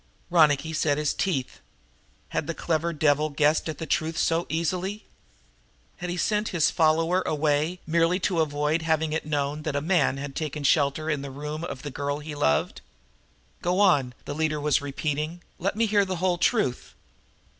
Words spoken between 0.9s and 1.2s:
his